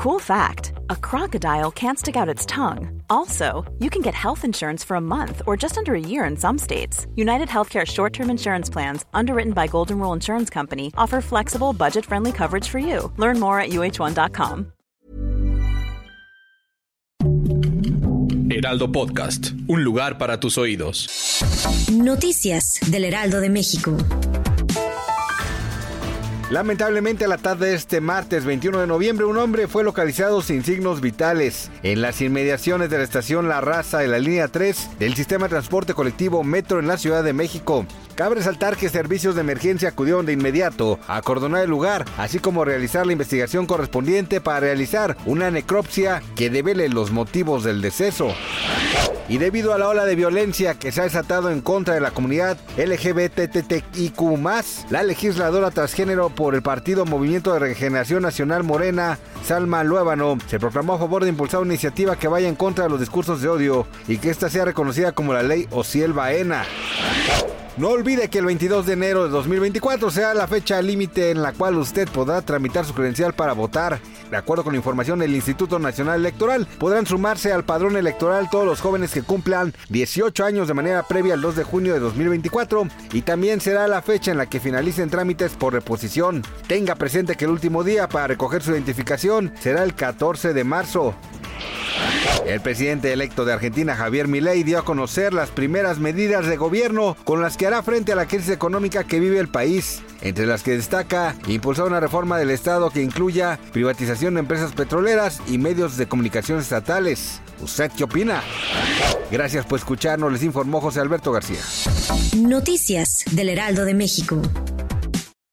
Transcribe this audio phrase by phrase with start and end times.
[0.00, 3.02] Cool fact a crocodile can't stick out its tongue.
[3.10, 6.38] Also, you can get health insurance for a month or just under a year in
[6.38, 7.06] some states.
[7.16, 12.06] United Healthcare short term insurance plans, underwritten by Golden Rule Insurance Company, offer flexible, budget
[12.06, 13.12] friendly coverage for you.
[13.18, 14.72] Learn more at uh1.com.
[18.50, 21.10] Heraldo Podcast, un lugar para tus oídos.
[21.92, 23.98] Noticias del Heraldo de México.
[26.50, 30.64] Lamentablemente a la tarde de este martes 21 de noviembre un hombre fue localizado sin
[30.64, 35.14] signos vitales en las inmediaciones de la estación La Raza de la línea 3 del
[35.14, 37.86] sistema de transporte colectivo Metro en la Ciudad de México.
[38.16, 42.64] Cabe resaltar que servicios de emergencia acudieron de inmediato a acordonar el lugar, así como
[42.64, 48.34] realizar la investigación correspondiente para realizar una necropsia que devele los motivos del deceso.
[49.30, 52.10] Y debido a la ola de violencia que se ha desatado en contra de la
[52.10, 54.20] comunidad LGBTTIQ,
[54.90, 60.94] la legisladora transgénero por el partido Movimiento de Regeneración Nacional Morena, Salma Luébano, se proclamó
[60.94, 63.86] a favor de impulsar una iniciativa que vaya en contra de los discursos de odio
[64.08, 66.64] y que esta sea reconocida como la ley Ociel Baena.
[67.76, 71.52] No olvide que el 22 de enero de 2024 será la fecha límite en la
[71.52, 74.00] cual usted podrá tramitar su credencial para votar.
[74.30, 78.66] De acuerdo con la información del Instituto Nacional Electoral, podrán sumarse al padrón electoral todos
[78.66, 82.88] los jóvenes que cumplan 18 años de manera previa al 2 de junio de 2024
[83.12, 86.42] y también será la fecha en la que finalicen trámites por reposición.
[86.66, 91.14] Tenga presente que el último día para recoger su identificación será el 14 de marzo.
[92.46, 97.16] El presidente electo de Argentina, Javier Milei, dio a conocer las primeras medidas de gobierno
[97.24, 100.62] con las que hará frente a la crisis económica que vive el país, entre las
[100.62, 105.96] que destaca impulsar una reforma del Estado que incluya privatización de empresas petroleras y medios
[105.96, 107.40] de comunicación estatales.
[107.60, 108.42] ¿Usted qué opina?
[109.30, 111.60] Gracias por escucharnos, les informó José Alberto García.
[112.36, 114.40] Noticias del Heraldo de México.